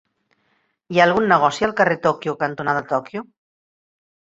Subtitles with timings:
[0.95, 3.29] Hi ha algun negoci al carrer Tòquio cantonada Tòquio?